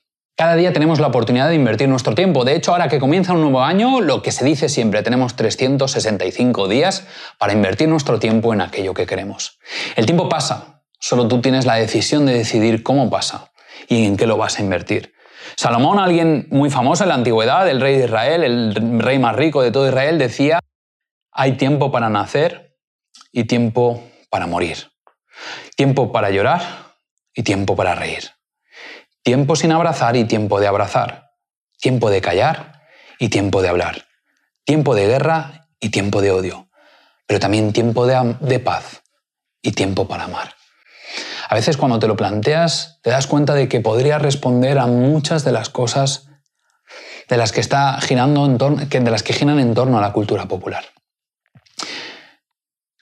Cada 0.41 0.55
día 0.55 0.73
tenemos 0.73 0.99
la 0.99 1.07
oportunidad 1.07 1.49
de 1.49 1.55
invertir 1.55 1.87
nuestro 1.87 2.15
tiempo. 2.15 2.45
De 2.45 2.55
hecho, 2.55 2.71
ahora 2.71 2.87
que 2.87 2.99
comienza 2.99 3.33
un 3.33 3.41
nuevo 3.41 3.61
año, 3.61 4.01
lo 4.01 4.23
que 4.23 4.31
se 4.31 4.43
dice 4.43 4.69
siempre, 4.69 5.03
tenemos 5.03 5.35
365 5.35 6.67
días 6.67 7.05
para 7.37 7.53
invertir 7.53 7.89
nuestro 7.89 8.17
tiempo 8.17 8.53
en 8.53 8.61
aquello 8.61 8.93
que 8.93 9.05
queremos. 9.05 9.59
El 9.95 10.05
tiempo 10.05 10.29
pasa, 10.29 10.81
solo 10.99 11.27
tú 11.27 11.41
tienes 11.41 11.65
la 11.65 11.75
decisión 11.75 12.25
de 12.25 12.33
decidir 12.33 12.81
cómo 12.81 13.09
pasa 13.09 13.51
y 13.87 14.05
en 14.05 14.17
qué 14.17 14.25
lo 14.25 14.37
vas 14.37 14.57
a 14.57 14.63
invertir. 14.63 15.13
Salomón, 15.57 15.99
alguien 15.99 16.47
muy 16.49 16.69
famoso 16.69 17.03
en 17.03 17.09
la 17.09 17.15
antigüedad, 17.15 17.67
el 17.69 17.81
rey 17.81 17.97
de 17.97 18.05
Israel, 18.05 18.43
el 18.43 18.99
rey 18.99 19.19
más 19.19 19.35
rico 19.35 19.61
de 19.61 19.71
todo 19.71 19.87
Israel, 19.87 20.17
decía, 20.17 20.59
hay 21.31 21.53
tiempo 21.53 21.91
para 21.91 22.09
nacer 22.09 22.77
y 23.31 23.45
tiempo 23.45 24.03
para 24.29 24.47
morir. 24.47 24.91
Tiempo 25.75 26.11
para 26.11 26.29
llorar 26.29 26.95
y 27.33 27.43
tiempo 27.43 27.75
para 27.75 27.95
reír. 27.95 28.31
Tiempo 29.23 29.55
sin 29.55 29.71
abrazar 29.71 30.15
y 30.17 30.25
tiempo 30.25 30.59
de 30.59 30.67
abrazar. 30.67 31.31
Tiempo 31.79 32.09
de 32.09 32.21
callar 32.21 32.83
y 33.17 33.29
tiempo 33.29 33.61
de 33.61 33.69
hablar. 33.69 34.05
Tiempo 34.65 34.93
de 34.93 35.07
guerra 35.07 35.69
y 35.79 35.89
tiempo 35.89 36.21
de 36.21 36.31
odio. 36.31 36.69
Pero 37.27 37.39
también 37.39 37.71
tiempo 37.71 38.05
de, 38.05 38.59
paz 38.59 39.01
y 39.61 39.71
tiempo 39.71 40.07
para 40.07 40.25
amar. 40.25 40.55
A 41.47 41.55
veces 41.55 41.77
cuando 41.77 41.99
te 41.99 42.07
lo 42.07 42.17
planteas 42.17 42.99
te 43.03 43.09
das 43.09 43.27
cuenta 43.27 43.53
de 43.53 43.69
que 43.69 43.79
podrías 43.79 44.21
responder 44.21 44.79
a 44.79 44.87
muchas 44.87 45.45
de 45.45 45.53
las 45.53 45.69
cosas 45.69 46.27
de 47.29 47.37
las 47.37 47.53
que 47.53 47.61
está 47.61 47.99
girando 48.01 48.45
en 48.45 48.57
torno, 48.57 48.85
de 48.85 49.11
las 49.11 49.23
que 49.23 49.33
giran 49.33 49.59
en 49.59 49.73
torno 49.73 49.97
a 49.97 50.01
la 50.01 50.11
cultura 50.11 50.45
popular 50.47 50.85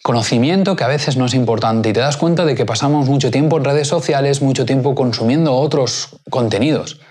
conocimiento 0.03 0.75
que 0.75 0.83
a 0.83 0.87
veces 0.87 1.17
no 1.17 1.25
es 1.25 1.33
importante 1.33 1.89
y 1.89 1.93
te 1.93 1.99
das 1.99 2.17
cuenta 2.17 2.45
de 2.45 2.55
que 2.55 2.65
pasamos 2.65 3.07
mucho 3.07 3.31
tiempo 3.31 3.57
en 3.57 3.65
redes 3.65 3.87
sociales, 3.87 4.41
mucho 4.41 4.65
tiempo 4.65 4.95
consumiendo 4.95 5.55
otros 5.55 6.17
contenidos, 6.29 7.01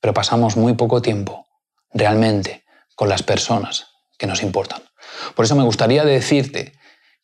pero 0.00 0.14
pasamos 0.14 0.56
muy 0.56 0.74
poco 0.74 1.00
tiempo 1.00 1.46
realmente 1.92 2.64
con 2.96 3.08
las 3.08 3.22
personas 3.22 3.86
que 4.18 4.26
nos 4.26 4.42
importan. 4.42 4.82
Por 5.34 5.44
eso 5.44 5.54
me 5.54 5.62
gustaría 5.62 6.04
decirte 6.04 6.74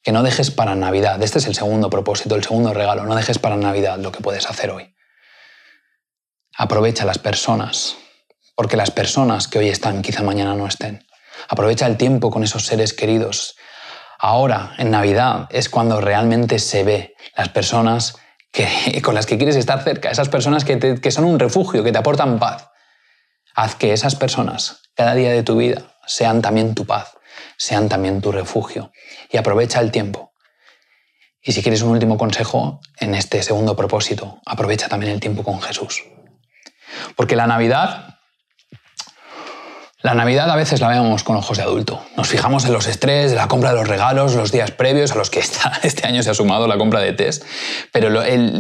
que 0.03 0.13
no 0.13 0.23
dejes 0.23 0.51
para 0.51 0.75
Navidad, 0.75 1.23
este 1.23 1.39
es 1.39 1.47
el 1.47 1.55
segundo 1.55 1.91
propósito, 1.91 2.35
el 2.35 2.45
segundo 2.45 2.73
regalo, 2.73 3.05
no 3.05 3.15
dejes 3.15 3.39
para 3.39 3.57
Navidad 3.57 3.99
lo 3.99 4.13
que 4.13 4.23
puedes 4.23 4.49
hacer 4.49 4.71
hoy. 4.71 4.95
Aprovecha 6.57 7.05
las 7.05 7.19
personas, 7.19 7.97
porque 8.55 8.77
las 8.77 8.91
personas 8.91 9.49
que 9.49 9.59
hoy 9.59 9.69
están 9.69 10.03
quizá 10.03 10.23
mañana 10.23 10.55
no 10.55 10.67
estén. 10.67 11.05
Aprovecha 11.49 11.87
el 11.87 11.97
tiempo 11.97 12.31
con 12.31 12.45
esos 12.45 12.65
seres 12.65 12.93
queridos, 12.93 13.57
Ahora, 14.23 14.75
en 14.77 14.91
Navidad, 14.91 15.49
es 15.51 15.71
cuando 15.71 15.99
realmente 16.03 16.59
se 16.59 16.85
ve 16.85 17.15
las 17.35 17.49
personas 17.49 18.17
con 19.03 19.15
las 19.15 19.25
que 19.25 19.39
quieres 19.39 19.57
estar 19.57 19.83
cerca, 19.83 20.11
esas 20.11 20.29
personas 20.29 20.65
que, 20.67 21.01
que 21.01 21.11
son 21.11 21.25
un 21.25 21.39
refugio, 21.39 21.83
que 21.83 21.91
te 21.93 21.99
aportan 21.99 22.39
paz. 22.39 22.69
Haz 23.55 23.77
que 23.77 23.95
esas 23.95 24.17
personas, 24.17 24.83
cada 24.95 25.15
día 25.15 25.33
de 25.33 25.43
tu 25.43 25.57
vida, 25.57 25.97
sean 26.07 26.43
también 26.43 26.75
tu 26.75 26.85
paz, 26.85 27.17
sean 27.57 27.89
también 27.89 28.21
tu 28.21 28.31
refugio. 28.31 28.93
Y 29.33 29.39
aprovecha 29.39 29.81
el 29.81 29.91
tiempo. 29.91 30.35
Y 31.43 31.53
si 31.53 31.63
quieres 31.63 31.81
un 31.81 31.91
último 31.91 32.19
consejo 32.19 32.81
en 32.99 33.15
este 33.15 33.43
segundo 33.43 33.75
propósito, 33.75 34.41
aprovecha 34.45 34.89
también 34.89 35.13
el 35.13 35.21
tiempo 35.21 35.43
con 35.43 35.63
Jesús. 35.63 36.03
Porque 37.17 37.37
la 37.37 37.47
Navidad 37.47 38.19
la 40.03 40.15
Navidad 40.15 40.51
a 40.51 40.57
veces 40.57 40.81
la 40.81 40.89
vemos 40.89 41.25
con 41.25 41.37
ojos 41.37 41.59
de 41.59 41.63
adulto. 41.63 42.03
Nos 42.17 42.27
fijamos 42.27 42.65
en 42.65 42.73
los 42.73 42.87
estrés 42.87 43.31
de 43.31 43.37
la 43.37 43.49
compra 43.49 43.71
de 43.71 43.77
los 43.77 43.87
regalos, 43.87 44.35
los 44.35 44.51
días 44.51 44.71
previos 44.71 45.13
a 45.13 45.17
los 45.17 45.29
que 45.29 45.41
este 45.83 46.07
año 46.07 46.23
se 46.23 46.31
ha 46.31 46.35
sumado 46.35 46.67
la 46.67 46.79
compra 46.79 47.01
de 47.01 47.13
test. 47.13 47.45
Pero 47.93 48.09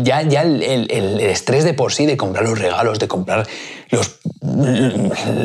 ya, 0.02 0.20
ya 0.20 0.42
el, 0.42 1.20
estrés 1.20 1.64
de 1.64 1.72
por 1.72 1.94
sí 1.94 2.04
de 2.04 2.18
comprar 2.18 2.44
los 2.44 2.58
regalos, 2.58 2.98
de 2.98 3.08
comprar 3.08 3.46
los, 3.88 4.18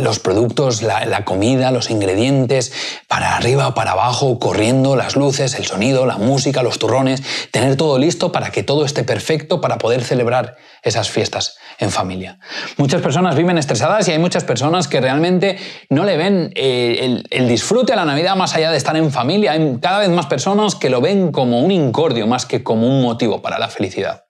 los 0.01 0.19
productos, 0.19 0.81
la, 0.81 1.05
la, 1.05 1.23
comida, 1.23 1.71
los 1.71 1.89
ingredientes, 1.89 2.73
para 3.07 3.37
arriba, 3.37 3.73
para 3.73 3.91
abajo, 3.91 4.37
corriendo, 4.37 4.97
las 4.97 5.15
luces, 5.15 5.55
el 5.55 5.65
sonido, 5.65 6.05
la 6.05 6.17
música, 6.17 6.61
los 6.61 6.77
turrones, 6.77 7.23
tener 7.51 7.77
todo 7.77 7.97
listo 7.99 8.33
para 8.33 8.51
que 8.51 8.63
todo 8.63 8.83
esté 8.83 9.03
perfecto 9.03 9.61
para 9.61 9.77
poder 9.77 10.03
celebrar 10.03 10.57
esas 10.83 11.09
fiestas 11.09 11.57
en 11.79 11.91
familia. 11.91 12.37
Muchas 12.77 13.01
personas 13.01 13.35
viven 13.35 13.57
estresadas 13.57 14.07
y 14.07 14.11
hay 14.11 14.19
muchas 14.19 14.43
personas 14.43 14.87
que 14.87 15.01
realmente 15.01 15.57
no 15.89 16.03
le 16.03 16.17
ven 16.17 16.51
eh, 16.55 17.23
el, 17.29 17.47
disfrute 17.47 17.93
a 17.93 17.95
la 17.95 18.05
Navidad 18.05 18.35
más 18.35 18.55
allá 18.55 18.71
de 18.71 18.77
estar 18.77 18.95
en 18.95 19.11
familia. 19.11 19.51
Hay 19.51 19.77
cada 19.81 19.99
vez 19.99 20.09
más 20.09 20.25
personas 20.25 20.75
que 20.75 20.89
lo 20.89 21.01
ven 21.01 21.31
como 21.31 21.59
un 21.59 21.71
incordio 21.71 22.27
más 22.27 22.45
que 22.45 22.63
como 22.63 22.87
un 22.87 23.01
motivo 23.01 23.41
para 23.41 23.59
la 23.59 23.69
felicidad. 23.69 24.25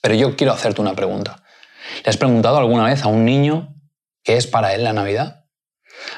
Pero 0.00 0.14
yo 0.14 0.36
quiero 0.36 0.52
hacerte 0.52 0.80
una 0.80 0.94
pregunta. 0.94 1.42
¿Le 2.04 2.10
has 2.10 2.16
preguntado 2.16 2.58
alguna 2.58 2.84
vez 2.84 3.02
a 3.02 3.08
un 3.08 3.24
niño 3.24 3.74
qué 4.22 4.36
es 4.36 4.46
para 4.46 4.74
él 4.74 4.84
la 4.84 4.92
Navidad? 4.92 5.44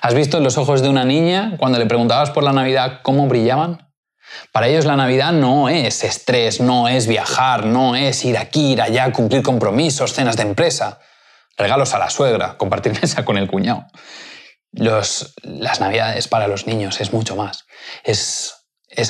¿Has 0.03 0.15
visto 0.15 0.39
en 0.39 0.45
los 0.45 0.59
ojos 0.59 0.83
de 0.83 0.89
una 0.89 1.05
niña 1.05 1.57
cuando 1.59 1.79
le 1.79 1.87
preguntabas 1.87 2.31
por 2.31 2.43
la 2.43 2.53
Navidad 2.53 3.01
cómo 3.03 3.27
brillaban? 3.29 3.91
Para 4.53 4.69
ellos 4.69 4.85
la 4.85 4.97
Navidad 4.97 5.33
no 5.33 5.69
es 5.69 6.05
estrés, 6.05 6.61
no 6.61 6.89
es 6.89 7.07
viajar, 7.07 7.67
no 7.67 7.97
es 7.97 8.25
ir 8.25 8.39
aquí, 8.39 8.73
ir 8.73 8.83
allá, 8.83 9.13
cumplir 9.13 9.43
compromisos, 9.43 10.13
cenas 10.13 10.37
de 10.37 10.43
empresa, 10.43 11.01
regalos 11.61 11.95
a 11.95 11.99
la 11.99 12.11
suegra, 12.11 12.57
compartir 12.57 12.93
mesa 13.01 13.25
con 13.25 13.37
el 13.37 13.47
cuñado. 13.49 13.87
las 14.73 15.81
Navidades 15.81 16.29
para 16.29 16.49
los 16.49 16.67
niños 16.67 17.01
es 17.01 17.13
mucho 17.13 17.37
más. 17.37 17.67
Es, 18.03 18.55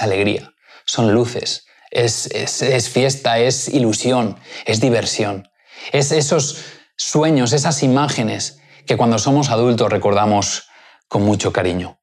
alegría, 0.01 0.53
son 0.85 1.13
luces, 1.13 1.67
es, 1.91 2.27
es 2.27 2.89
fiesta, 2.91 3.39
es 3.39 3.69
ilusión, 3.69 4.39
es 4.67 4.81
diversión. 4.81 5.49
Es 5.93 6.13
esos 6.13 6.65
sueños, 6.97 7.53
esas 7.53 7.83
imágenes 7.83 8.61
que 8.87 8.97
cuando 8.97 9.19
somos 9.19 9.51
adultos 9.51 9.91
recordamos 9.91 10.69
con 11.09 11.23
mucho 11.23 11.53
cariño. 11.53 11.99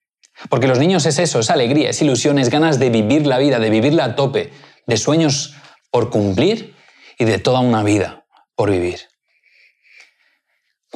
Porque 0.50 0.68
los 0.68 0.80
niños 0.80 1.06
es 1.06 1.20
eso, 1.20 1.39
es 1.39 1.50
alegría, 1.50 1.89
es 1.89 2.01
ilusión, 2.01 2.38
es 2.38 2.50
ganas 2.50 2.80
de 2.80 2.89
vivir 2.89 3.25
la 3.25 3.38
vida, 3.38 3.60
de 3.60 3.70
vivirla 3.70 4.06
a 4.06 4.16
tope, 4.16 4.51
de 4.86 4.98
sueños 4.98 5.56
por 5.92 6.10
cumplir 6.10 6.75
y 7.18 7.25
de 7.25 7.39
toda 7.39 7.60
una 7.60 7.84
vida 7.84 8.25
por 8.56 8.70
vivir. 8.70 9.00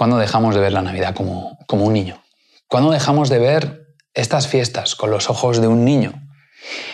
¿Cuándo 0.02 0.18
dejamos 0.18 0.56
de 0.56 0.62
ver 0.62 0.74
la 0.74 0.82
Navidad 0.82 1.14
como, 1.14 1.60
como 1.68 1.86
un 1.86 1.94
niño? 1.94 2.24
¿Cuándo 2.68 2.90
dejamos 2.90 3.30
de 3.30 3.38
ver 3.38 3.86
estas 4.16 4.48
fiestas 4.48 4.96
con 4.96 5.12
los 5.12 5.30
ojos 5.30 5.62
de 5.62 5.68
un 5.68 5.86
niño? 5.86 6.14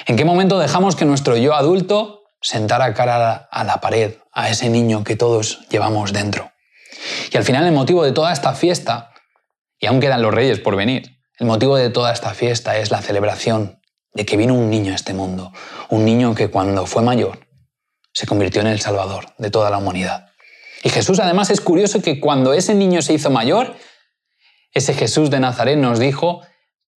¿En 0.08 0.18
qué 0.18 0.26
momento 0.26 0.60
dejamos 0.60 0.98
que 0.98 1.06
nuestro 1.06 1.38
yo 1.38 1.56
adulto 1.56 2.24
sentara 2.42 2.94
cara 2.94 3.48
a 3.50 3.64
la 3.64 3.80
pared 3.80 4.16
a 4.34 4.50
ese 4.50 4.70
niño 4.70 5.06
que 5.06 5.16
todos 5.16 5.66
llevamos 5.70 6.12
dentro? 6.12 6.52
Y 7.32 7.38
al 7.38 7.46
final 7.46 7.66
el 7.66 7.72
motivo 7.72 8.04
de 8.04 8.12
toda 8.12 8.34
esta 8.34 8.54
fiesta, 8.56 9.14
y 9.80 9.86
aún 9.86 10.02
quedan 10.02 10.22
los 10.22 10.34
reyes 10.34 10.60
por 10.60 10.76
venir, 10.76 11.22
el 11.40 11.48
motivo 11.48 11.78
de 11.78 11.90
toda 11.90 12.12
esta 12.12 12.34
fiesta 12.34 12.76
es 12.76 12.92
la 12.92 13.02
celebración 13.02 13.80
de 14.12 14.26
que 14.26 14.36
vino 14.36 14.54
un 14.54 14.70
niño 14.70 14.92
a 14.92 14.96
este 14.96 15.14
mundo, 15.14 15.54
un 15.88 16.04
niño 16.04 16.36
que 16.36 16.50
cuando 16.50 16.86
fue 16.86 17.04
mayor 17.04 17.48
se 18.12 18.28
convirtió 18.28 18.60
en 18.60 18.68
el 18.68 18.82
Salvador 18.82 19.34
de 19.38 19.50
toda 19.50 19.70
la 19.70 19.78
humanidad. 19.78 20.28
Y 20.84 20.90
Jesús 20.90 21.20
además 21.20 21.50
es 21.50 21.62
curioso 21.62 22.02
que 22.02 22.20
cuando 22.20 22.54
ese 22.54 22.76
niño 22.76 23.02
se 23.02 23.14
hizo 23.14 23.30
mayor, 23.30 23.76
ese 24.72 24.94
Jesús 24.94 25.30
de 25.30 25.40
Nazaret 25.40 25.78
nos 25.78 26.00
dijo, 26.00 26.42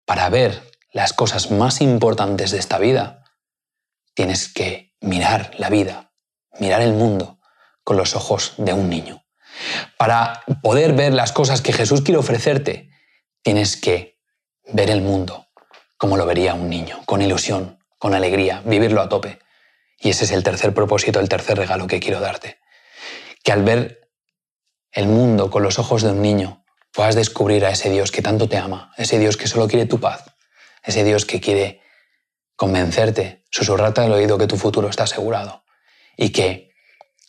para 0.05 0.29
ver 0.29 0.61
las 0.91 1.13
cosas 1.13 1.51
más 1.51 1.81
importantes 1.81 2.51
de 2.51 2.59
esta 2.59 2.77
vida, 2.77 3.23
tienes 4.13 4.51
que 4.51 4.95
mirar 5.01 5.51
la 5.57 5.69
vida, 5.69 6.11
mirar 6.59 6.81
el 6.81 6.93
mundo 6.93 7.39
con 7.83 7.95
los 7.95 8.15
ojos 8.15 8.53
de 8.57 8.73
un 8.73 8.89
niño. 8.89 9.23
Para 9.97 10.43
poder 10.61 10.93
ver 10.93 11.13
las 11.13 11.31
cosas 11.31 11.61
que 11.61 11.73
Jesús 11.73 12.01
quiere 12.01 12.17
ofrecerte, 12.17 12.89
tienes 13.41 13.77
que 13.77 14.19
ver 14.65 14.89
el 14.89 15.01
mundo 15.01 15.49
como 15.99 16.15
lo 16.15 16.25
vería 16.25 16.53
un 16.53 16.69
niño, 16.69 17.01
con 17.05 17.21
ilusión, 17.21 17.77
con 17.97 18.13
alegría, 18.13 18.61
vivirlo 18.65 19.01
a 19.01 19.09
tope. 19.09 19.39
Y 19.99 20.11
ese 20.11 20.23
es 20.23 20.31
el 20.31 20.43
tercer 20.43 20.73
propósito, 20.73 21.19
el 21.19 21.27
tercer 21.27 21.57
regalo 21.57 21.87
que 21.87 21.99
quiero 21.99 22.21
darte. 22.21 22.59
Que 23.43 23.51
al 23.51 23.63
ver 23.63 24.11
el 24.91 25.07
mundo 25.07 25.49
con 25.49 25.63
los 25.63 25.79
ojos 25.79 26.01
de 26.01 26.11
un 26.11 26.21
niño, 26.21 26.65
puedas 26.91 27.15
descubrir 27.15 27.65
a 27.65 27.71
ese 27.71 27.89
Dios 27.89 28.11
que 28.11 28.21
tanto 28.21 28.49
te 28.49 28.57
ama, 28.57 28.91
ese 28.97 29.19
Dios 29.19 29.37
que 29.37 29.47
solo 29.47 29.67
quiere 29.67 29.85
tu 29.85 29.99
paz, 29.99 30.35
ese 30.83 31.03
Dios 31.03 31.25
que 31.25 31.39
quiere 31.39 31.81
convencerte, 32.55 33.45
susurrarte 33.51 34.01
al 34.01 34.11
oído 34.11 34.37
que 34.37 34.47
tu 34.47 34.57
futuro 34.57 34.89
está 34.89 35.03
asegurado 35.03 35.63
y 36.17 36.31
que 36.31 36.71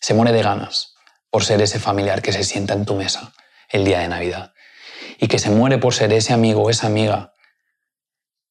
se 0.01 0.15
muere 0.15 0.33
de 0.33 0.43
ganas 0.43 0.95
por 1.31 1.45
ser 1.45 1.63
ese 1.63 1.79
familiar 1.79 2.23
que 2.23 2.33
se 2.33 2.43
sienta 2.43 2.75
en 2.75 2.85
tu 2.85 2.95
mesa 2.95 3.33
el 3.69 3.85
día 3.85 4.01
de 4.01 4.09
Navidad 4.09 4.53
y 5.19 5.29
que 5.29 5.39
se 5.39 5.51
muere 5.51 5.79
por 5.79 5.95
ser 5.95 6.13
ese 6.13 6.33
amigo 6.33 6.63
o 6.63 6.71
esa 6.71 6.87
amiga 6.87 7.35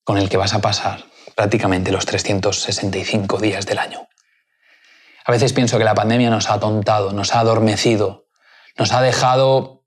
con 0.04 0.18
el 0.18 0.30
que 0.30 0.38
vas 0.38 0.54
a 0.54 0.62
pasar 0.62 1.06
prácticamente 1.36 1.92
los 1.92 2.06
365 2.06 3.40
días 3.40 3.66
del 3.66 3.80
año. 3.80 4.08
A 5.30 5.32
veces 5.32 5.54
pienso 5.54 5.78
que 5.78 5.84
la 5.84 5.94
pandemia 5.94 6.32
nos 6.32 6.50
ha 6.50 6.56
atontado, 6.56 7.14
nos 7.14 7.36
ha 7.36 7.42
adormecido, 7.42 8.26
nos 8.80 8.92
ha 8.94 9.00
dejado 9.04 9.84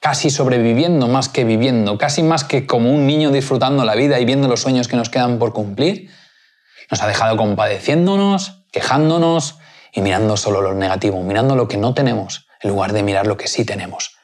casi 0.00 0.30
sobreviviendo 0.30 1.08
más 1.08 1.28
que 1.28 1.42
viviendo, 1.42 1.98
casi 1.98 2.22
más 2.22 2.44
que 2.44 2.68
como 2.68 2.92
un 2.92 3.04
niño 3.04 3.32
disfrutando 3.32 3.84
la 3.84 3.96
vida 3.96 4.20
y 4.20 4.24
viendo 4.24 4.46
los 4.46 4.60
sueños 4.60 4.86
que 4.86 4.94
nos 4.94 5.10
quedan 5.10 5.40
por 5.40 5.52
cumplir. 5.52 6.12
Nos 6.88 7.02
ha 7.02 7.08
dejado 7.08 7.36
compadeciéndonos, 7.36 8.64
quejándonos 8.70 9.58
y 9.92 10.02
mirando 10.02 10.36
solo 10.36 10.62
lo 10.62 10.72
negativo, 10.72 11.20
mirando 11.20 11.56
lo 11.56 11.66
que 11.66 11.78
no 11.78 11.92
tenemos, 11.92 12.46
en 12.60 12.70
lugar 12.70 12.92
de 12.92 13.02
mirar 13.02 13.26
lo 13.26 13.36
que 13.36 13.48
sí 13.48 13.64
tenemos. 13.64 14.16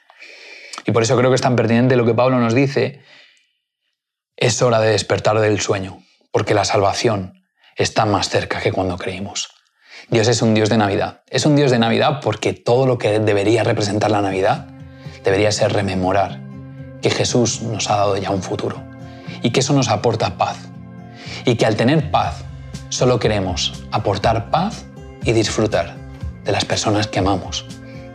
Y 0.86 0.92
por 0.92 1.02
eso 1.02 1.16
creo 1.16 1.30
que 1.30 1.34
es 1.34 1.42
tan 1.42 1.56
pertinente 1.56 1.96
lo 1.96 2.06
que 2.06 2.14
Pablo 2.14 2.38
nos 2.38 2.54
dice. 2.54 3.02
Es 4.36 4.62
hora 4.62 4.78
de 4.78 4.92
despertar 4.92 5.40
del 5.40 5.60
sueño, 5.60 6.04
porque 6.30 6.54
la 6.54 6.64
salvación 6.64 7.42
está 7.74 8.04
más 8.04 8.28
cerca 8.28 8.60
que 8.60 8.70
cuando 8.70 8.96
creímos. 8.96 9.51
Dios 10.10 10.28
es 10.28 10.42
un 10.42 10.54
Dios 10.54 10.68
de 10.68 10.76
Navidad. 10.76 11.20
Es 11.28 11.46
un 11.46 11.56
Dios 11.56 11.70
de 11.70 11.78
Navidad 11.78 12.20
porque 12.22 12.52
todo 12.52 12.86
lo 12.86 12.98
que 12.98 13.18
debería 13.18 13.64
representar 13.64 14.10
la 14.10 14.20
Navidad 14.20 14.66
debería 15.24 15.52
ser 15.52 15.72
rememorar 15.72 16.40
que 17.00 17.10
Jesús 17.10 17.62
nos 17.62 17.90
ha 17.90 17.96
dado 17.96 18.16
ya 18.16 18.30
un 18.30 18.42
futuro 18.42 18.82
y 19.42 19.50
que 19.50 19.60
eso 19.60 19.72
nos 19.72 19.88
aporta 19.88 20.36
paz. 20.36 20.56
Y 21.44 21.56
que 21.56 21.66
al 21.66 21.76
tener 21.76 22.10
paz 22.10 22.44
solo 22.88 23.18
queremos 23.18 23.84
aportar 23.90 24.50
paz 24.50 24.84
y 25.24 25.32
disfrutar 25.32 25.96
de 26.44 26.52
las 26.52 26.64
personas 26.64 27.06
que 27.06 27.20
amamos 27.20 27.64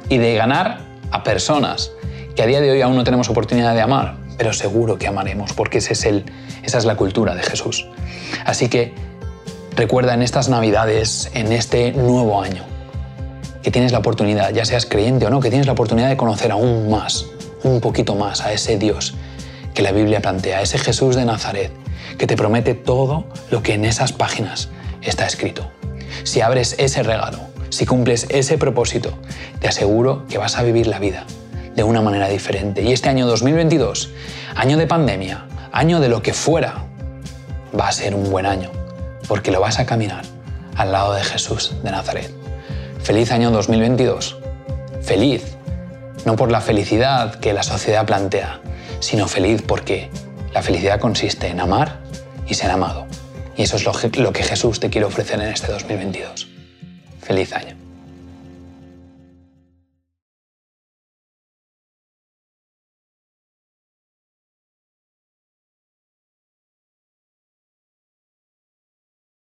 y 0.10 0.18
de 0.18 0.36
ganar 0.36 0.80
a 1.12 1.24
personas 1.24 1.92
que 2.36 2.44
a 2.44 2.46
día 2.46 2.62
de 2.62 2.70
hoy 2.70 2.82
aún 2.82 2.96
no 2.96 3.04
tenemos 3.04 3.30
oportunidad 3.30 3.74
de 3.74 3.82
amar, 3.82 4.18
pero 4.38 4.54
seguro 4.54 4.98
que 4.98 5.08
amaremos, 5.08 5.54
porque 5.54 5.80
ese 5.80 5.94
es 5.94 6.06
el, 6.06 6.26
esa 6.64 6.78
es 6.78 6.86
la 6.86 6.96
cultura 6.96 7.34
de 7.34 7.42
Jesús. 7.42 7.88
Así 8.46 8.70
que 8.70 8.94
recuerda 9.78 10.16
en 10.16 10.24
estas 10.24 10.50
Navidades, 10.50 11.30
en 11.36 11.52
este 11.52 11.92
nuevo 11.92 12.42
año, 12.42 12.64
que 13.62 13.70
tienes 13.70 13.92
la 13.92 14.00
oportunidad, 14.00 14.52
ya 14.52 14.66
seas 14.66 14.88
creyente 14.88 15.28
o 15.28 15.30
no, 15.30 15.40
que 15.40 15.50
tienes 15.50 15.68
la 15.68 15.74
oportunidad 15.74 16.10
de 16.10 16.18
conocer 16.18 16.52
aún 16.52 16.90
más, 16.90 17.28
un 17.64 17.80
poquito 17.80 18.16
más 18.16 18.42
a 18.42 18.52
ese 18.52 18.80
Dios 18.80 19.14
que 19.76 19.84
la 19.84 19.92
Biblia 19.92 20.20
plantea, 20.20 20.58
a 20.58 20.62
ese 20.64 20.80
Jesús 20.80 21.16
de 21.16 21.26
Nazaret, 21.26 21.72
que 22.18 22.26
te 22.26 22.36
promete 22.36 22.74
todo 22.74 23.26
lo 23.52 23.62
que 23.62 23.76
en 23.76 23.86
esas 23.86 24.14
páginas 24.14 24.70
está 25.04 25.28
escrito. 25.28 25.70
Si 26.24 26.42
abres 26.42 26.74
ese 26.80 27.04
regalo, 27.04 27.38
si 27.70 27.86
cumples 27.86 28.26
ese 28.32 28.58
propósito, 28.58 29.14
te 29.60 29.68
aseguro 29.68 30.26
que 30.28 30.40
vas 30.40 30.58
a 30.58 30.64
vivir 30.64 30.88
la 30.88 30.98
vida 30.98 31.26
de 31.76 31.84
una 31.84 32.02
manera 32.02 32.28
diferente. 32.30 32.82
Y 32.82 32.94
este 32.94 33.10
año 33.10 33.28
2022, 33.28 34.10
año 34.56 34.76
de 34.76 34.88
pandemia, 34.88 35.46
año 35.72 36.00
de 36.00 36.10
lo 36.10 36.24
que 36.24 36.34
fuera, 36.34 36.86
va 37.80 37.90
a 37.90 37.92
ser 37.92 38.16
un 38.16 38.32
buen 38.32 38.48
año, 38.48 38.72
porque 39.28 39.52
lo 39.52 39.62
vas 39.62 39.80
a 39.80 39.86
caminar 39.86 40.24
al 40.76 40.92
lado 40.92 41.14
de 41.14 41.24
Jesús 41.24 41.74
de 41.84 41.92
Nazaret. 41.92 42.32
Feliz 43.02 43.32
año 43.32 43.52
2022. 43.52 44.38
Feliz, 45.02 45.58
no 46.26 46.36
por 46.36 46.52
la 46.52 46.62
felicidad 46.62 47.36
que 47.36 47.54
la 47.54 47.64
sociedad 47.64 48.06
plantea, 48.06 48.60
sino 49.00 49.28
feliz 49.28 49.64
porque 49.66 50.10
la 50.54 50.62
felicidad 50.62 51.00
consiste 51.00 51.48
en 51.48 51.60
amar 51.60 52.00
y 52.48 52.54
ser 52.54 52.72
amado. 52.72 53.08
Y 53.56 53.64
eso 53.64 53.78
es 53.78 54.18
lo 54.18 54.34
que 54.34 54.44
Jesús 54.44 54.80
te 54.80 54.90
quiere 54.90 55.06
ofrecer 55.06 55.40
en 55.40 55.48
este 55.48 55.72
2022. 55.72 56.48
Feliz 57.22 57.54
año. 57.54 57.87